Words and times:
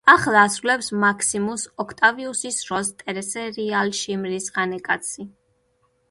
ახლა 0.11 0.43
ასრულებს 0.43 0.87
მაქსიმუს 1.01 1.65
ოქტავიუსის 1.83 2.57
როლს 2.69 2.89
ტელესერიალში 3.01 4.17
„მრისხანე 4.23 4.81
კაცი“. 4.89 5.27